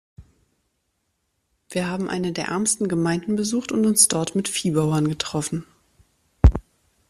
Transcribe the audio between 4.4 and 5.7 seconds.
Viehbauern getroffen.